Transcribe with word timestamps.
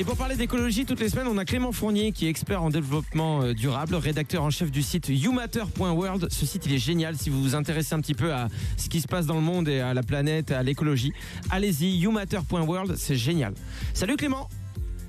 Et 0.00 0.04
pour 0.04 0.16
parler 0.16 0.34
d'écologie, 0.34 0.86
toutes 0.86 1.00
les 1.00 1.10
semaines, 1.10 1.26
on 1.26 1.36
a 1.36 1.44
Clément 1.44 1.72
Fournier 1.72 2.12
qui 2.12 2.24
est 2.24 2.30
expert 2.30 2.62
en 2.62 2.70
développement 2.70 3.42
euh, 3.42 3.52
durable, 3.52 3.94
rédacteur 3.96 4.42
en 4.42 4.48
chef 4.48 4.70
du 4.70 4.80
site 4.80 5.10
youmatter.world. 5.10 6.26
Ce 6.30 6.46
site, 6.46 6.64
il 6.64 6.72
est 6.72 6.78
génial 6.78 7.18
si 7.18 7.28
vous 7.28 7.42
vous 7.42 7.54
intéressez 7.54 7.94
un 7.94 8.00
petit 8.00 8.14
peu 8.14 8.32
à 8.32 8.48
ce 8.78 8.88
qui 8.88 9.02
se 9.02 9.06
passe 9.06 9.26
dans 9.26 9.34
le 9.34 9.42
monde 9.42 9.68
et 9.68 9.80
à 9.80 9.92
la 9.92 10.02
planète, 10.02 10.52
à 10.52 10.62
l'écologie. 10.62 11.12
Allez-y, 11.50 11.98
youmatter.world, 11.98 12.96
c'est 12.96 13.14
génial. 13.14 13.52
Salut 13.92 14.16
Clément 14.16 14.48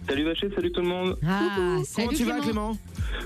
Salut 0.10 0.26
Vacher, 0.26 0.50
salut 0.54 0.74
tout 0.74 0.82
le 0.82 0.88
monde. 0.90 1.18
Ah, 1.26 1.78
salut 1.86 2.08
Comment 2.08 2.18
tu 2.18 2.26
vas 2.26 2.40
Clément? 2.42 2.78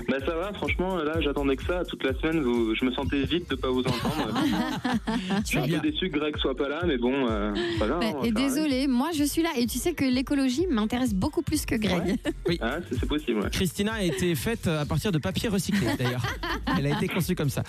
Bah 0.08 0.16
ça 0.24 0.34
va, 0.34 0.52
franchement, 0.52 0.96
là 0.96 1.20
j'attendais 1.20 1.56
que 1.56 1.64
ça 1.64 1.84
toute 1.84 2.02
la 2.04 2.14
semaine. 2.14 2.42
Vous, 2.42 2.74
je 2.74 2.84
me 2.84 2.92
sentais 2.92 3.22
vite 3.24 3.50
de 3.50 3.56
pas 3.56 3.68
vous 3.70 3.80
entendre. 3.80 4.28
je 5.42 5.46
suis 5.46 5.58
un 5.58 5.66
bien. 5.66 5.78
peu 5.80 5.90
déçu 5.90 6.10
que 6.10 6.18
Greg 6.18 6.36
soit 6.38 6.56
pas 6.56 6.68
là, 6.68 6.82
mais 6.86 6.98
bon, 6.98 7.26
euh, 7.28 7.52
pas 7.78 7.86
là. 7.86 7.98
Bah, 8.00 8.06
et 8.24 8.32
désolé, 8.32 8.86
moi 8.86 9.10
je 9.14 9.24
suis 9.24 9.42
là 9.42 9.50
et 9.56 9.66
tu 9.66 9.78
sais 9.78 9.94
que 9.94 10.04
l'écologie 10.04 10.66
m'intéresse 10.70 11.14
beaucoup 11.14 11.42
plus 11.42 11.66
que 11.66 11.74
Greg. 11.74 12.16
Ah, 12.60 12.78
c'est 12.90 13.06
possible. 13.06 13.40
Ouais. 13.40 13.50
Christina 13.50 13.94
a 13.94 14.02
été 14.02 14.34
faite 14.34 14.66
à 14.66 14.84
partir 14.84 15.12
de 15.12 15.18
papier 15.18 15.48
recyclé 15.48 15.86
d'ailleurs. 15.98 16.22
Elle 16.78 16.86
a 16.86 16.96
été 16.96 17.08
conçue 17.08 17.34
comme 17.34 17.50
ça. 17.50 17.62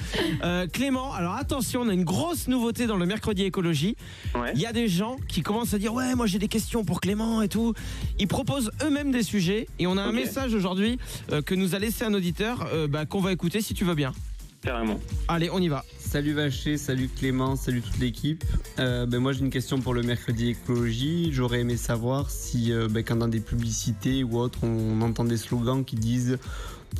Euh, 0.43 0.67
Clément, 0.67 1.13
alors 1.13 1.35
attention, 1.35 1.81
on 1.81 1.89
a 1.89 1.93
une 1.93 2.03
grosse 2.03 2.47
nouveauté 2.47 2.87
dans 2.87 2.97
le 2.97 3.05
mercredi 3.05 3.43
écologie. 3.43 3.95
Ouais. 4.35 4.51
Il 4.55 4.61
y 4.61 4.65
a 4.65 4.73
des 4.73 4.87
gens 4.87 5.17
qui 5.27 5.41
commencent 5.41 5.73
à 5.73 5.77
dire 5.77 5.93
ouais 5.93 6.15
moi 6.15 6.25
j'ai 6.25 6.39
des 6.39 6.47
questions 6.47 6.83
pour 6.83 7.01
Clément 7.01 7.41
et 7.41 7.47
tout. 7.47 7.73
Ils 8.19 8.27
proposent 8.27 8.71
eux-mêmes 8.83 9.11
des 9.11 9.23
sujets 9.23 9.67
et 9.79 9.87
on 9.87 9.97
a 9.97 10.01
un 10.01 10.11
message 10.11 10.53
aujourd'hui 10.53 10.97
euh, 11.31 11.41
que 11.41 11.55
nous 11.55 11.75
a 11.75 11.79
laissé 11.79 12.03
un 12.07 12.13
auditeur 12.13 12.67
euh, 12.73 12.87
bah, 12.87 13.05
qu'on 13.05 13.21
va 13.21 13.31
écouter 13.31 13.61
si 13.61 13.73
tu 13.73 13.85
veux 13.85 13.95
bien. 13.95 14.13
Carrément. 14.61 14.99
Allez 15.27 15.49
on 15.51 15.59
y 15.59 15.67
va. 15.67 15.85
Salut 15.99 16.33
Vacher, 16.33 16.77
salut 16.77 17.09
Clément, 17.09 17.55
salut 17.55 17.81
toute 17.81 17.99
l'équipe. 17.99 18.43
Euh, 18.79 19.05
ben 19.05 19.19
moi 19.19 19.31
j'ai 19.33 19.41
une 19.41 19.49
question 19.49 19.79
pour 19.79 19.93
le 19.93 20.01
mercredi 20.01 20.49
écologie. 20.49 21.29
J'aurais 21.31 21.59
aimé 21.59 21.77
savoir 21.77 22.31
si 22.31 22.71
euh, 22.71 22.87
ben, 22.89 23.03
quand 23.03 23.17
dans 23.17 23.27
des 23.27 23.39
publicités 23.39 24.23
ou 24.23 24.37
autres 24.37 24.59
on 24.63 25.01
entend 25.01 25.25
des 25.25 25.37
slogans 25.37 25.85
qui 25.85 25.95
disent 25.95 26.39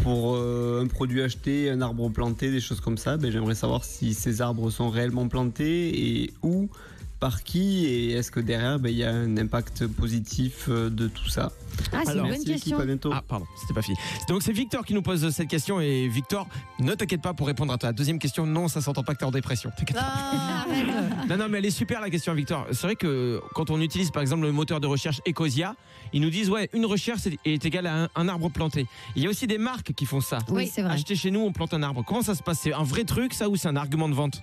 pour 0.03 0.35
euh, 0.35 0.83
un 0.83 0.87
produit 0.87 1.21
acheté, 1.21 1.69
un 1.69 1.81
arbre 1.81 2.09
planté, 2.09 2.51
des 2.51 2.59
choses 2.59 2.81
comme 2.81 2.97
ça. 2.97 3.17
Ben, 3.17 3.31
J'aimerais 3.31 3.55
savoir 3.55 3.83
si 3.83 4.13
ces 4.13 4.41
arbres 4.41 4.69
sont 4.69 4.89
réellement 4.89 5.27
plantés 5.27 6.23
et 6.23 6.33
où, 6.43 6.69
par 7.19 7.43
qui 7.43 7.85
et 7.85 8.11
est-ce 8.11 8.29
que 8.31 8.39
derrière 8.39 8.79
ben, 8.79 8.89
il 8.89 8.97
y 8.97 9.03
a 9.03 9.11
un 9.11 9.37
impact 9.37 9.87
positif 9.87 10.65
euh, 10.69 10.89
de 10.89 11.07
tout 11.07 11.27
ça? 11.29 11.51
Ah, 11.91 12.01
c'est 12.05 12.15
une 12.17 12.21
bonne 12.29 12.43
question. 12.43 12.79
à 12.79 12.85
bientôt? 12.85 13.11
Ah 13.13 13.21
pardon, 13.27 13.45
c'était 13.59 13.73
pas 13.73 13.81
fini. 13.81 13.97
Donc 14.29 14.43
c'est 14.43 14.51
Victor 14.51 14.85
qui 14.85 14.93
nous 14.93 15.01
pose 15.01 15.29
cette 15.31 15.47
question 15.47 15.79
et 15.79 16.07
Victor, 16.07 16.47
ne 16.79 16.93
t'inquiète 16.93 17.21
pas 17.21 17.33
pour 17.33 17.47
répondre 17.47 17.73
à 17.73 17.77
ta 17.77 17.91
deuxième 17.93 18.19
question. 18.19 18.45
Non, 18.45 18.67
ça 18.67 18.81
s'entend 18.81 19.03
pas 19.03 19.13
que 19.13 19.19
t'es 19.19 19.25
en 19.25 19.31
dépression. 19.31 19.71
T'inquiète 19.77 19.97
pas. 19.97 20.05
Ah. 20.05 20.65
Non, 21.29 21.37
non, 21.37 21.47
mais 21.49 21.57
elle 21.59 21.65
est 21.65 21.71
super 21.71 22.01
la 22.01 22.09
question, 22.09 22.33
Victor. 22.33 22.65
C'est 22.71 22.81
vrai 22.87 22.95
que 22.95 23.41
quand 23.53 23.69
on 23.69 23.81
utilise 23.81 24.11
par 24.11 24.21
exemple 24.21 24.43
le 24.43 24.51
moteur 24.51 24.79
de 24.79 24.87
recherche 24.87 25.21
Ecosia, 25.27 25.75
ils 26.13 26.21
nous 26.21 26.29
disent 26.29 26.49
ouais, 26.49 26.69
une 26.73 26.85
recherche 26.85 27.27
est- 27.27 27.37
est 27.45 27.65
égale 27.65 27.87
à 27.87 28.03
un, 28.03 28.09
un 28.15 28.27
arbre 28.27 28.49
planté. 28.49 28.85
Il 29.15 29.23
y 29.23 29.27
a 29.27 29.29
aussi 29.29 29.47
des 29.47 29.57
marques 29.57 29.93
qui 29.93 30.05
font 30.05 30.21
ça. 30.21 30.39
Oui, 30.49 30.67
c'est 30.73 30.81
vrai. 30.81 30.93
Acheter 30.93 31.15
chez 31.15 31.31
nous, 31.31 31.41
on 31.41 31.51
plante 31.51 31.73
un 31.73 31.83
arbre. 31.83 32.03
Comment 32.05 32.21
ça 32.21 32.35
se 32.35 32.43
passe? 32.43 32.59
C'est 32.61 32.73
un 32.73 32.83
vrai 32.83 33.03
truc, 33.03 33.33
ça, 33.33 33.49
ou 33.49 33.55
c'est 33.55 33.67
un 33.67 33.75
argument 33.75 34.07
de 34.09 34.13
vente? 34.15 34.41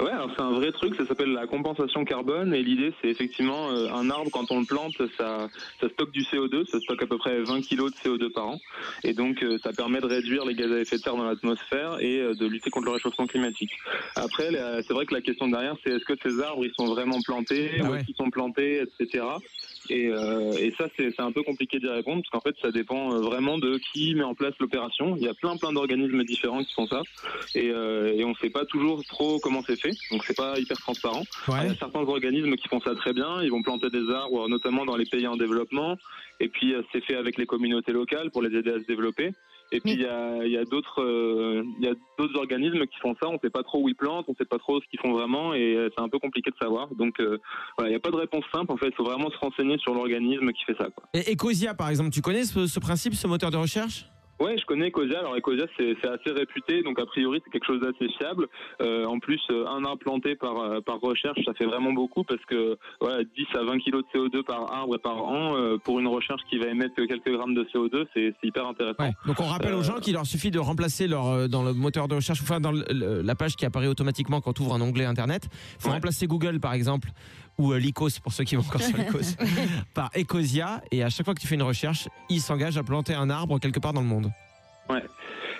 Ouais, 0.00 0.10
alors 0.10 0.30
c'est 0.36 0.42
un 0.42 0.50
vrai 0.52 0.72
truc, 0.72 0.94
ça 0.96 1.06
s'appelle 1.06 1.32
la 1.32 1.46
compensation 1.46 2.04
carbone 2.04 2.52
et 2.54 2.62
l'idée 2.62 2.92
c'est 3.00 3.08
effectivement 3.08 3.70
euh, 3.70 3.88
un 3.92 4.10
arbre 4.10 4.30
quand 4.30 4.50
on 4.50 4.60
le 4.60 4.66
plante, 4.66 4.96
ça, 5.16 5.48
ça 5.80 5.88
stocke 5.88 6.10
du 6.10 6.22
CO2, 6.22 6.66
ça 6.70 6.80
stocke 6.80 7.02
à 7.02 7.06
peu 7.06 7.18
près 7.18 7.40
20 7.42 7.62
kg 7.62 7.76
de 7.90 7.94
CO2 8.04 8.32
par 8.32 8.48
an 8.48 8.60
et 9.04 9.12
donc 9.12 9.42
euh, 9.42 9.58
ça 9.62 9.72
permet 9.72 10.00
de 10.00 10.06
réduire 10.06 10.44
les 10.44 10.54
gaz 10.54 10.72
à 10.72 10.80
effet 10.80 10.98
de 10.98 11.02
serre 11.02 11.16
dans 11.16 11.24
l'atmosphère 11.24 11.98
et 12.00 12.20
euh, 12.20 12.34
de 12.34 12.46
lutter 12.46 12.70
contre 12.70 12.86
le 12.86 12.92
réchauffement 12.92 13.26
climatique. 13.26 13.70
Après, 14.16 14.50
c'est 14.86 14.92
vrai 14.92 15.06
que 15.06 15.14
la 15.14 15.20
question 15.20 15.48
derrière 15.48 15.76
c'est 15.84 15.90
est-ce 15.92 16.04
que 16.04 16.14
ces 16.22 16.40
arbres 16.42 16.64
ils 16.64 16.74
sont 16.74 16.86
vraiment 16.86 17.20
plantés, 17.22 17.70
Ah 17.80 17.84
où 17.84 17.92
ouais. 17.92 17.98
est-ce 17.98 18.06
qu'ils 18.06 18.16
sont 18.16 18.30
plantés, 18.30 18.82
etc. 18.82 19.24
Et, 19.90 20.08
euh, 20.08 20.52
et 20.52 20.72
ça, 20.78 20.86
c'est 20.96 21.20
un 21.20 21.32
peu 21.32 21.42
compliqué 21.42 21.78
d'y 21.78 21.88
répondre 21.88 22.22
parce 22.22 22.30
qu'en 22.30 22.48
fait, 22.48 22.56
ça 22.62 22.70
dépend 22.70 23.12
euh, 23.12 23.20
vraiment 23.20 23.58
de 23.58 23.78
qui 23.92 24.14
met 24.14 24.22
en 24.22 24.34
place 24.34 24.54
l'opération. 24.58 25.16
Il 25.16 25.22
y 25.22 25.28
a 25.28 25.34
plein, 25.34 25.56
plein 25.56 25.72
d'organismes 25.72 26.24
différents 26.24 26.64
qui 26.64 26.72
font 26.72 26.86
ça, 26.86 27.02
et, 27.54 27.70
euh, 27.70 28.14
et 28.14 28.24
on 28.24 28.30
ne 28.30 28.34
sait 28.34 28.50
pas 28.50 28.64
toujours 28.64 29.04
trop 29.04 29.38
comment 29.40 29.62
c'est 29.66 29.80
fait. 29.80 29.94
Donc, 30.10 30.24
c'est 30.24 30.36
pas 30.36 30.58
hyper 30.58 30.78
transparent. 30.78 31.22
Il 31.48 31.68
y 31.68 31.70
a 31.70 31.74
certains 31.74 32.00
organismes 32.00 32.56
qui 32.56 32.68
font 32.68 32.80
ça 32.80 32.94
très 32.94 33.12
bien. 33.12 33.42
Ils 33.42 33.50
vont 33.50 33.62
planter 33.62 33.90
des 33.90 34.10
arbres, 34.10 34.48
notamment 34.48 34.84
dans 34.84 34.96
les 34.96 35.06
pays 35.06 35.26
en 35.26 35.36
développement. 35.36 35.96
Et 36.40 36.48
puis, 36.48 36.74
euh, 36.74 36.82
c'est 36.92 37.02
fait 37.04 37.16
avec 37.16 37.38
les 37.38 37.46
communautés 37.46 37.92
locales 37.92 38.30
pour 38.30 38.42
les 38.42 38.56
aider 38.56 38.70
à 38.70 38.80
se 38.80 38.86
développer. 38.86 39.32
Et 39.74 39.80
puis, 39.80 39.96
Mais- 39.96 39.96
il 39.96 40.02
y 40.02 40.06
a, 40.06 40.44
il 40.46 40.52
y 40.52 40.56
a 40.56 40.64
d'autres 40.64 41.02
euh, 41.02 41.64
il 41.80 41.84
y 41.84 41.88
a 41.88 41.94
d'autres 42.18 42.38
organismes 42.38 42.86
qui 42.86 42.98
font 43.00 43.14
ça. 43.20 43.28
On 43.28 43.34
ne 43.34 43.38
sait 43.42 43.50
pas 43.50 43.62
trop 43.64 43.82
où 43.82 43.88
ils 43.88 43.94
plantent, 43.96 44.26
on 44.28 44.32
ne 44.32 44.36
sait 44.36 44.44
pas 44.44 44.58
trop 44.58 44.80
ce 44.80 44.86
qu'ils 44.88 45.00
font 45.00 45.12
vraiment, 45.12 45.52
et 45.52 45.74
euh, 45.74 45.90
c'est 45.96 46.02
un 46.02 46.08
peu 46.08 46.18
compliqué 46.20 46.50
de 46.50 46.56
savoir. 46.62 46.88
Donc, 46.94 47.18
euh, 47.20 47.38
voilà, 47.76 47.90
il 47.90 47.92
n'y 47.92 47.96
a 47.96 48.00
pas 48.00 48.10
de 48.10 48.16
réponse 48.16 48.44
simple. 48.54 48.70
En 48.72 48.76
fait, 48.76 48.88
il 48.88 48.94
faut 48.94 49.04
vraiment 49.04 49.30
se 49.30 49.36
renseigner 49.38 49.76
sur 49.78 49.92
l'organisme 49.94 50.52
qui 50.52 50.64
fait 50.64 50.76
ça. 50.78 50.88
Quoi. 50.94 51.04
Et 51.12 51.32
Ecosia, 51.34 51.74
par 51.74 51.88
exemple, 51.90 52.10
tu 52.10 52.20
connais 52.20 52.44
ce, 52.44 52.66
ce 52.66 52.78
principe, 52.78 53.14
ce 53.14 53.26
moteur 53.26 53.50
de 53.50 53.56
recherche? 53.56 54.06
Ouais, 54.40 54.56
je 54.58 54.64
connais 54.66 54.88
Ecosia. 54.88 55.20
Alors 55.20 55.36
Ecosia, 55.36 55.66
c'est 55.78 55.96
assez 56.08 56.30
réputé, 56.32 56.82
donc 56.82 56.98
a 56.98 57.06
priori 57.06 57.40
c'est 57.44 57.50
quelque 57.50 57.66
chose 57.66 57.80
d'assez 57.80 58.10
fiable. 58.18 58.46
Euh, 58.82 59.04
en 59.06 59.18
plus, 59.20 59.40
euh, 59.50 59.66
un 59.66 59.84
arbre 59.84 59.98
planté 59.98 60.34
par 60.34 60.56
euh, 60.58 60.80
par 60.80 60.98
recherche, 61.00 61.38
ça 61.44 61.54
fait 61.54 61.66
vraiment 61.66 61.92
beaucoup 61.92 62.24
parce 62.24 62.44
que 62.46 62.76
voilà, 63.00 63.22
10 63.24 63.46
à 63.58 63.62
20 63.64 63.78
kilos 63.78 64.02
de 64.12 64.18
CO2 64.18 64.42
par 64.42 64.72
arbre 64.72 64.96
et 64.96 64.98
par 64.98 65.22
an 65.24 65.56
euh, 65.56 65.78
pour 65.78 66.00
une 66.00 66.08
recherche 66.08 66.40
qui 66.50 66.58
va 66.58 66.66
émettre 66.66 66.94
que 66.94 67.02
quelques 67.06 67.30
grammes 67.32 67.54
de 67.54 67.64
CO2, 67.72 68.06
c'est 68.14 68.34
hyper 68.42 68.66
intéressant. 68.66 69.04
Ouais. 69.04 69.12
Donc 69.26 69.38
on 69.40 69.46
rappelle 69.46 69.74
aux 69.74 69.82
gens 69.82 69.98
qu'il 70.00 70.14
leur 70.14 70.26
suffit 70.26 70.50
de 70.50 70.58
remplacer 70.58 71.06
leur 71.06 71.48
dans 71.48 71.62
le 71.62 71.72
moteur 71.72 72.08
de 72.08 72.14
recherche, 72.16 72.40
enfin 72.42 72.60
dans 72.60 72.72
le- 72.72 73.22
la 73.22 73.34
page 73.34 73.56
qui 73.56 73.64
apparaît 73.64 73.86
automatiquement 73.86 74.40
quand 74.40 74.52
tu 74.52 74.62
ouvres 74.62 74.74
un 74.74 74.80
onglet 74.80 75.04
internet. 75.04 75.48
Il 75.52 75.82
faut 75.82 75.88
Ouais. 75.88 75.94
remplacer 75.94 76.26
Google 76.26 76.58
par 76.60 76.72
exemple 76.74 77.08
ou 77.56 77.72
euh, 77.72 77.78
Lycos 77.78 78.08
pour 78.22 78.32
ceux 78.32 78.42
qui 78.42 78.56
vont 78.56 78.62
encore 78.62 78.80
sur 78.80 78.96
Lycos 78.96 79.36
par 79.94 80.10
Ecosia 80.16 80.82
et 80.90 81.04
à 81.04 81.08
chaque 81.08 81.24
fois 81.24 81.34
que 81.34 81.40
tu 81.40 81.46
fais 81.46 81.54
une 81.54 81.62
recherche, 81.62 82.08
il 82.28 82.40
s'engage 82.40 82.76
à 82.76 82.82
planter 82.82 83.14
un 83.14 83.30
arbre 83.30 83.60
quelque 83.60 83.78
part 83.78 83.92
dans 83.92 84.00
le 84.00 84.08
monde. 84.08 84.30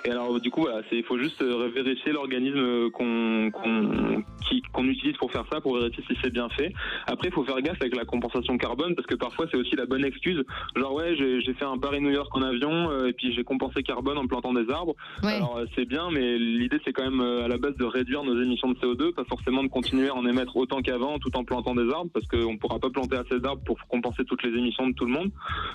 Et 0.05 0.11
alors 0.11 0.39
du 0.39 0.51
coup, 0.51 0.61
voilà, 0.61 0.81
il 0.91 1.03
faut 1.03 1.17
juste 1.17 1.41
euh, 1.41 1.69
vérifier 1.73 2.11
l'organisme 2.11 2.89
qu'on 2.91 3.49
qu'on 3.51 4.23
qu'on 4.71 4.85
utilise 4.85 5.17
pour 5.17 5.31
faire 5.31 5.45
ça, 5.51 5.61
pour 5.61 5.77
vérifier 5.77 6.03
si 6.07 6.17
c'est 6.21 6.31
bien 6.31 6.49
fait. 6.49 6.73
Après, 7.07 7.29
il 7.29 7.33
faut 7.33 7.43
faire 7.43 7.61
gaffe 7.61 7.81
avec 7.81 7.95
la 7.95 8.05
compensation 8.05 8.57
carbone 8.57 8.95
parce 8.95 9.07
que 9.07 9.15
parfois 9.15 9.45
c'est 9.49 9.57
aussi 9.57 9.75
la 9.75 9.85
bonne 9.85 10.05
excuse. 10.05 10.43
Genre 10.75 10.93
ouais, 10.93 11.15
j'ai 11.15 11.53
fait 11.53 11.65
un 11.65 11.77
Paris-New 11.77 12.11
York 12.11 12.35
en 12.35 12.41
avion 12.41 12.89
euh, 12.89 13.07
et 13.07 13.13
puis 13.13 13.33
j'ai 13.33 13.43
compensé 13.43 13.83
carbone 13.83 14.17
en 14.17 14.27
plantant 14.27 14.53
des 14.53 14.69
arbres. 14.69 14.95
Ouais. 15.23 15.35
Alors 15.35 15.57
euh, 15.57 15.65
c'est 15.75 15.85
bien, 15.85 16.09
mais 16.11 16.37
l'idée 16.37 16.79
c'est 16.83 16.93
quand 16.93 17.09
même 17.09 17.21
euh, 17.21 17.45
à 17.45 17.47
la 17.47 17.57
base 17.57 17.75
de 17.77 17.85
réduire 17.85 18.23
nos 18.23 18.41
émissions 18.41 18.69
de 18.69 18.75
CO2, 18.75 19.13
pas 19.13 19.25
forcément 19.25 19.63
de 19.63 19.69
continuer 19.69 20.09
à 20.09 20.15
en 20.15 20.25
émettre 20.25 20.55
autant 20.57 20.81
qu'avant 20.81 21.17
tout 21.19 21.35
en 21.37 21.43
plantant 21.43 21.75
des 21.75 21.89
arbres, 21.89 22.11
parce 22.13 22.27
qu'on 22.27 22.53
ne 22.53 22.57
pourra 22.57 22.79
pas 22.79 22.89
planter 22.89 23.17
assez 23.17 23.39
d'arbres 23.39 23.63
pour 23.65 23.77
compenser 23.87 24.23
toutes 24.25 24.43
les 24.43 24.57
émissions 24.57 24.87
de 24.87 24.93
tout 24.93 25.05
le 25.05 25.11
monde. 25.11 25.31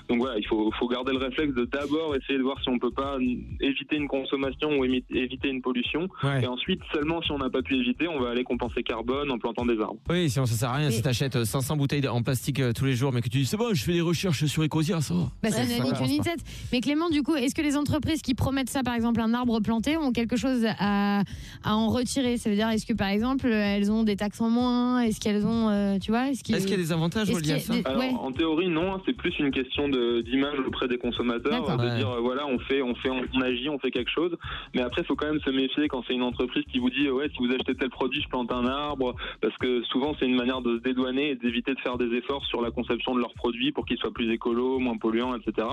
Donc 0.09 0.19
voilà, 0.19 0.37
il 0.37 0.45
faut, 0.45 0.71
faut 0.79 0.87
garder 0.87 1.11
le 1.11 1.19
réflexe 1.19 1.53
de 1.53 1.65
d'abord 1.65 2.15
essayer 2.15 2.37
de 2.37 2.43
voir 2.43 2.61
si 2.61 2.69
on 2.69 2.79
peut 2.79 2.91
pas 2.91 3.17
éviter 3.59 3.95
une 3.95 4.07
consommation 4.21 4.77
ou 4.77 4.85
éviter 4.85 5.49
une 5.49 5.61
pollution, 5.61 6.07
Ouais. 6.23 6.43
et 6.43 6.47
ensuite 6.47 6.81
seulement 6.93 7.21
si 7.21 7.31
on 7.31 7.37
n'a 7.37 7.49
pas 7.49 7.61
pu 7.61 7.75
éviter, 7.75 8.07
on 8.07 8.19
va 8.19 8.29
aller 8.31 8.43
compenser 8.43 8.83
carbone 8.83 9.31
en 9.31 9.37
plantant 9.37 9.65
des 9.65 9.79
arbres. 9.79 9.99
Oui, 10.09 10.29
sinon 10.29 10.45
ça 10.45 10.55
sert 10.55 10.69
à 10.69 10.75
rien 10.75 10.87
Mais- 10.89 10.93
si 10.95 11.01
t'achètes 11.01 11.35
euh, 11.35 11.45
500 11.45 11.75
bouteilles 11.77 12.07
en 12.07 12.21
plastique 12.21 12.59
euh, 12.59 12.73
tous 12.73 12.85
les 12.85 12.93
jours 12.93 13.11
mais 13.13 13.21
que 13.21 13.29
tu 13.29 13.37
dis 13.39 13.45
c'est 13.45 13.57
bon, 13.57 13.73
je 13.73 13.83
fais 13.83 13.93
des 13.93 14.01
recherches 14.01 14.45
sur 14.45 14.63
Ecosia, 14.63 15.01
ça 15.01 15.13
va. 15.13 15.21
Bah, 15.43 15.49
ça 15.51 15.61
pas. 15.61 16.23
tête. 16.23 16.39
Mais 16.71 16.81
Clément, 16.81 17.09
du 17.09 17.23
coup, 17.23 17.35
est-ce 17.35 17.55
que 17.55 17.61
les 17.61 17.77
entreprises 17.77 18.21
qui 18.21 18.33
promettent 18.33 18.69
ça, 18.69 18.83
par 18.83 18.93
exemple, 18.95 19.19
un 19.21 19.33
arbre 19.33 19.59
planté, 19.59 19.97
ont 19.97 20.11
quelque 20.11 20.35
chose 20.35 20.65
à, 20.79 21.21
à 21.63 21.75
en 21.75 21.87
retirer? 21.89 22.37
Ça 22.37 22.49
veut 22.49 22.55
dire, 22.55 22.69
est-ce 22.69 22.85
que 22.85 22.93
par 22.93 23.07
exemple, 23.09 23.47
elles 23.47 23.91
ont 23.91 24.03
des 24.03 24.15
taxes 24.15 24.41
en 24.41 24.49
moins? 24.49 25.01
Est-ce 25.01 25.19
qu'elles 25.19 25.45
ont, 25.45 25.69
euh, 25.69 25.97
tu 25.99 26.11
vois 26.11 26.29
Est-ce 26.29 26.43
qu'il 26.43 26.55
Est-ce 26.55 26.65
qu'il 26.67 26.75
y 26.75 26.79
a 26.79 26.83
des 26.83 26.91
avantages 26.91 27.29
est-ce 27.29 27.37
reliés 27.37 27.51
à 27.53 27.55
qu'il 27.55 27.63
ça 27.65 27.75
y 27.75 27.79
a 27.79 27.81
des- 27.83 27.89
Alors 27.89 27.99
ouais. 28.01 28.11
en 28.19 28.31
théorie 28.31 28.67
non, 28.69 28.93
hein, 28.95 29.01
c'est 29.05 29.13
plus 29.13 29.33
une 29.39 29.51
question 29.51 29.87
d'image 29.89 30.59
auprès 30.67 30.87
des 30.87 30.97
consommateurs, 30.97 31.77
de 31.77 31.83
Ouais. 31.83 31.97
dire 31.97 32.09
euh, 32.09 32.19
voilà 32.21 32.45
on 32.47 32.59
fait 32.59 32.81
on 32.81 32.93
fait 32.95 33.09
on 33.09 33.41
agit, 33.41 33.69
on 33.69 33.79
fait 33.79 33.91
quelque 33.91 34.10
chose. 34.11 34.35
Mais 34.75 34.81
après 34.81 35.01
il 35.01 35.05
faut 35.05 35.15
quand 35.15 35.27
même 35.27 35.39
se 35.41 35.49
méfier 35.49 35.87
quand 35.87 36.03
c'est 36.07 36.13
une 36.13 36.23
entreprise 36.23 36.63
qui 36.71 36.79
vous 36.79 36.89
dit 36.89 37.09
ouais 37.09 37.29
si 37.35 37.37
vous 37.45 37.51
achetez 37.53 37.75
tel 37.75 37.89
produit 37.89 38.21
je 38.21 38.27
plante 38.29 38.51
un 38.51 38.65
arbre 38.65 39.15
parce 39.41 39.55
que 39.57 39.83
souvent 39.83 40.15
c'est 40.19 40.25
une 40.25 40.35
manière 40.35 40.61
de 40.61 40.77
se 40.77 40.81
dédouaner 40.83 41.31
et 41.31 41.35
d'éviter 41.35 41.73
de 41.73 41.79
faire 41.79 41.97
des 41.97 42.09
efforts 42.17 42.45
sur 42.45 42.61
la 42.61 42.71
conception 42.71 43.15
de 43.15 43.19
leurs 43.19 43.33
produits 43.33 43.71
pour 43.71 43.85
qu'ils 43.85 43.97
soient 43.97 44.13
plus 44.13 44.31
écolos, 44.31 44.79
moins 44.79 44.97
polluants, 44.97 45.35
etc. 45.35 45.67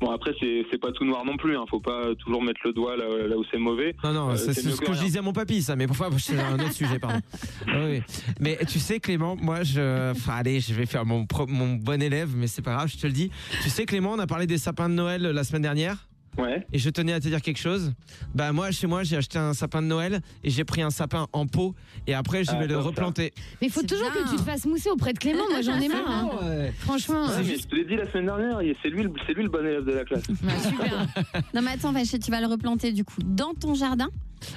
Bon 0.00 0.10
après 0.10 0.34
c'est 0.40 0.78
pas 0.80 0.92
tout 0.92 1.04
noir 1.04 1.24
non 1.24 1.36
plus, 1.36 1.56
hein, 1.56 1.64
faut 1.68 1.80
pas 1.80 2.14
toujours 2.16 2.42
mettre 2.42 2.60
le 2.64 2.72
doigt 2.72 2.96
là, 2.96 3.04
là 3.26 3.36
où 3.36 3.44
c'est 3.50 3.58
mauvais. 3.58 3.94
Non, 4.04 4.12
non, 4.12 4.30
Euh, 4.30 4.36
c'est 4.36 4.52
ce 4.54 4.80
que 4.80 4.86
que 4.86 4.92
je 4.92 5.00
disais 5.00 5.18
à 5.18 5.22
mon 5.22 5.32
papy, 5.32 5.62
ça. 5.62 5.76
Mais 5.76 5.86
pourquoi 5.86 6.10
C'est 6.18 6.38
un 6.38 6.54
autre 6.54 6.72
sujet, 6.72 6.98
pardon. 6.98 7.20
Oui. 7.66 8.00
Mais 8.40 8.58
tu 8.68 8.78
sais, 8.78 9.00
Clément, 9.00 9.36
moi, 9.36 9.62
je. 9.62 10.12
Enfin, 10.12 10.34
allez, 10.36 10.60
je 10.60 10.72
vais 10.74 10.86
faire 10.86 11.04
mon, 11.04 11.26
pro- 11.26 11.46
mon 11.46 11.74
bon 11.74 12.00
élève, 12.02 12.30
mais 12.36 12.46
c'est 12.46 12.62
pas 12.62 12.74
grave, 12.74 12.88
je 12.88 12.98
te 12.98 13.06
le 13.06 13.12
dis. 13.12 13.30
Tu 13.62 13.68
sais, 13.70 13.84
Clément, 13.86 14.12
on 14.12 14.18
a 14.18 14.26
parlé 14.26 14.46
des 14.46 14.58
sapins 14.58 14.88
de 14.88 14.94
Noël 14.94 15.22
la 15.22 15.44
semaine 15.44 15.62
dernière. 15.62 16.07
Ouais. 16.38 16.66
Et 16.72 16.78
je 16.78 16.88
tenais 16.90 17.12
à 17.12 17.20
te 17.20 17.26
dire 17.28 17.42
quelque 17.42 17.58
chose. 17.58 17.92
Bah, 18.34 18.52
moi, 18.52 18.70
chez 18.70 18.86
moi, 18.86 19.02
j'ai 19.02 19.16
acheté 19.16 19.38
un 19.38 19.54
sapin 19.54 19.82
de 19.82 19.88
Noël 19.88 20.20
et 20.44 20.50
j'ai 20.50 20.64
pris 20.64 20.82
un 20.82 20.90
sapin 20.90 21.26
en 21.32 21.46
pot. 21.46 21.74
Et 22.06 22.14
après, 22.14 22.44
je 22.44 22.50
Ah, 22.52 22.58
vais 22.58 22.66
le 22.68 22.78
replanter. 22.78 23.32
Mais 23.60 23.66
il 23.66 23.72
faut 23.72 23.82
toujours 23.82 24.10
bien. 24.12 24.22
que 24.24 24.30
tu 24.30 24.36
te 24.36 24.42
fasses 24.42 24.64
mousser 24.64 24.88
auprès 24.90 25.12
de 25.12 25.18
Clément. 25.18 25.42
Moi, 25.50 25.62
j'en 25.62 25.78
ai 25.80 25.88
marre. 25.88 26.08
hein. 26.42 26.68
Franchement. 26.78 27.26
Ouais, 27.26 27.42
mais 27.44 27.56
je 27.58 27.66
te 27.66 27.74
l'ai 27.74 27.84
dit 27.84 27.96
la 27.96 28.10
semaine 28.10 28.26
dernière, 28.26 28.60
c'est 28.82 28.88
lui, 28.88 29.02
le- 29.02 29.12
c'est 29.26 29.34
lui 29.34 29.42
le 29.42 29.48
bon 29.48 29.60
élève 29.66 29.84
de 29.84 29.92
la 29.92 30.04
classe. 30.04 30.22
Ouais, 30.42 30.58
super. 30.62 31.06
Non 31.54 31.62
mais 31.62 31.72
attends, 31.72 31.92
tu 32.22 32.30
vas 32.30 32.40
le 32.40 32.46
replanter 32.46 32.92
du 32.92 33.04
coup 33.04 33.20
dans 33.24 33.52
ton 33.54 33.74
jardin? 33.74 34.08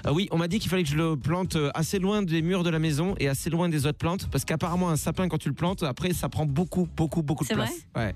Ah 0.06 0.14
oui, 0.14 0.28
on 0.32 0.38
m'a 0.38 0.48
dit 0.48 0.60
qu'il 0.60 0.70
fallait 0.70 0.84
que 0.84 0.90
je 0.90 0.96
le 0.96 1.18
plante 1.18 1.56
euh, 1.56 1.72
assez 1.74 1.98
loin 1.98 2.22
des 2.22 2.44
murs 2.44 2.64
de 2.64 2.70
la 2.70 2.78
maison 2.78 3.16
et 3.20 3.28
assez 3.28 3.50
loin 3.50 3.68
des 3.70 3.88
autres 3.88 3.98
plantes. 3.98 4.30
Parce 4.30 4.46
qu'apparemment, 4.46 4.90
un 4.90 4.96
sapin, 4.96 5.28
quand 5.28 5.40
tu 5.40 5.50
le 5.50 5.56
plantes, 5.56 5.82
après, 5.82 6.14
ça 6.14 6.30
prend 6.30 6.46
beaucoup, 6.46 6.88
beaucoup, 6.96 7.24
beaucoup 7.24 7.44
de 7.44 7.48
C'est 7.50 7.56
place. 7.56 7.74
Ouais. 7.96 8.14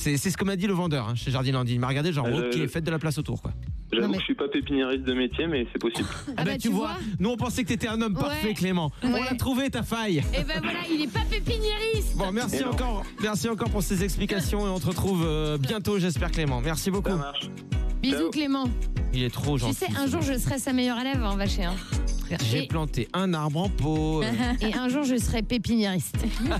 C'est 0.00 0.16
c'est 0.16 0.30
ce 0.30 0.36
que 0.36 0.44
m'a 0.44 0.54
dit 0.56 0.66
le 0.68 0.72
vendeur 0.74 1.08
hein, 1.08 1.14
chez 1.16 1.30
Jardiland. 1.32 1.64
Il 1.66 1.80
m'a 1.80 1.88
regardé 1.88 2.12
genre, 2.12 2.26
Euh, 2.26 2.50
ok, 2.50 2.66
faites 2.68 2.84
de 2.84 2.90
la 2.90 2.98
place 3.00 3.18
autour 3.18 3.42
quoi. 3.42 3.52
J'avoue 3.92 4.06
mais- 4.08 4.14
que 4.14 4.20
je 4.20 4.24
suis 4.26 4.34
pas 4.34 4.48
pépiniériste 4.48 5.02
de 5.04 5.12
métier, 5.12 5.46
mais 5.48 5.66
c'est 5.72 5.78
possible. 5.80 6.08
Ah 6.36 6.44
bah, 6.44 6.52
tu, 6.52 6.58
tu 6.58 6.68
vois, 6.68 6.88
vois. 6.88 6.96
nous 7.18 7.30
on 7.30 7.36
pensait 7.36 7.62
que 7.64 7.68
t'étais 7.68 7.88
un 7.88 8.00
homme 8.00 8.14
Ouais. 8.14 8.20
parfait 8.22 8.54
Clément. 8.54 8.92
On 9.02 9.10
l'a 9.10 9.34
trouvé 9.34 9.68
ta 9.70 9.82
faille. 9.82 10.18
Et 10.34 10.44
ben 10.44 10.60
voilà, 10.62 10.78
il 10.90 11.02
est 11.02 11.12
pas 11.12 11.24
pépiniériste. 11.28 12.16
Bon, 12.16 12.30
merci 12.32 12.62
encore, 12.64 13.02
merci 13.22 13.48
encore 13.48 13.70
pour 13.70 13.82
ces 13.82 14.04
explications 14.04 14.66
et 14.66 14.70
on 14.70 14.78
te 14.78 14.86
retrouve 14.86 15.24
euh, 15.26 15.58
bientôt, 15.58 15.98
j'espère 15.98 16.30
Clément. 16.30 16.60
Merci 16.60 16.90
beaucoup. 16.90 17.10
Ça 17.10 17.16
marche. 17.16 17.50
Bisous 18.00 18.16
Ciao. 18.18 18.30
Clément. 18.30 18.64
Il 19.12 19.22
est 19.24 19.30
trop 19.34 19.54
Tu 19.56 19.62
gentil. 19.64 19.74
sais, 19.74 19.86
un 19.98 20.06
jour 20.06 20.22
je 20.22 20.38
serai 20.38 20.58
sa 20.58 20.72
meilleure 20.72 20.98
élève, 21.00 21.22
hein, 21.24 21.34
vaché. 21.36 21.64
Hein. 21.64 21.74
J'ai 22.50 22.64
Et, 22.64 22.66
planté 22.68 23.08
un 23.14 23.32
arbre 23.32 23.58
en 23.62 23.68
pot. 23.70 24.22
euh, 24.22 24.26
et 24.60 24.74
un 24.74 24.88
jour 24.90 25.02
je 25.02 25.16
serai 25.16 25.42
pépiniériste. 25.42 26.18